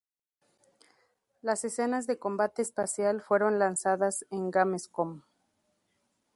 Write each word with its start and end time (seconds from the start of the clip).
Las 1.43 1.63
escenas 1.63 2.07
de 2.07 2.17
combate 2.17 2.63
espacial 2.63 3.21
fueron 3.21 3.59
lanzadas 3.59 4.25
en 4.31 4.49
"Gamescom. 4.49 5.21